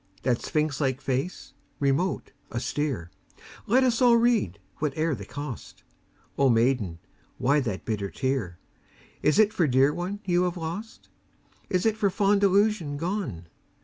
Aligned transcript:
That 0.23 0.41
sphinx 0.41 0.81
like 0.81 0.99
face, 0.99 1.53
remote, 1.79 2.31
austere, 2.51 3.11
Let 3.67 3.83
us 3.83 4.01
all 4.01 4.15
read, 4.17 4.57
whate'er 4.79 5.13
the 5.13 5.25
cost: 5.27 5.83
O 6.39 6.49
Maiden! 6.49 6.97
why 7.37 7.59
that 7.59 7.85
bitter 7.85 8.09
tear? 8.09 8.57
Is 9.21 9.37
it 9.37 9.53
for 9.53 9.67
dear 9.67 9.93
one 9.93 10.19
you 10.25 10.45
have 10.45 10.57
lost? 10.57 11.09
Is 11.69 11.85
it 11.85 11.97
for 11.97 12.09
fond 12.09 12.41
illusion 12.43 12.97
gone? 12.97 13.45